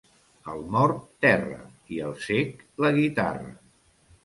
Al 0.53 0.63
mort, 0.75 1.03
terra, 1.25 1.59
i 1.97 2.01
al 2.07 2.17
cec, 2.25 2.67
la 2.87 2.93
guitarra. 2.99 3.57